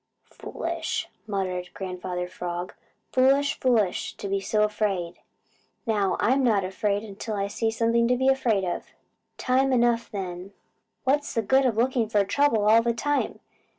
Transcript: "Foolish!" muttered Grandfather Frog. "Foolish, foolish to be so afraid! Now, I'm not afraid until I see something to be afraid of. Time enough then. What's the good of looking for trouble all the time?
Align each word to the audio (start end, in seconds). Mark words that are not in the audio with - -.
"Foolish!" 0.31 1.07
muttered 1.27 1.69
Grandfather 1.75 2.27
Frog. 2.27 2.73
"Foolish, 3.11 3.59
foolish 3.59 4.15
to 4.17 4.27
be 4.27 4.39
so 4.39 4.63
afraid! 4.63 5.19
Now, 5.85 6.17
I'm 6.19 6.43
not 6.43 6.63
afraid 6.63 7.03
until 7.03 7.35
I 7.35 7.45
see 7.45 7.69
something 7.69 8.07
to 8.07 8.17
be 8.17 8.27
afraid 8.29 8.63
of. 8.63 8.93
Time 9.37 9.71
enough 9.71 10.09
then. 10.09 10.53
What's 11.03 11.35
the 11.35 11.43
good 11.43 11.67
of 11.67 11.77
looking 11.77 12.09
for 12.09 12.23
trouble 12.25 12.65
all 12.65 12.81
the 12.81 12.95
time? 12.95 13.41